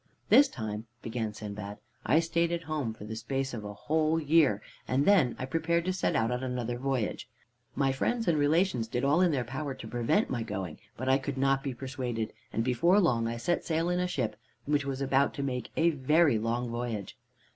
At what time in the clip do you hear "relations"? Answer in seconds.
8.35-8.87